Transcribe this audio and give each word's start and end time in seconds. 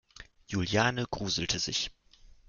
Juliane 0.47 1.05
gruselt 1.11 1.51
sich. 1.61 1.91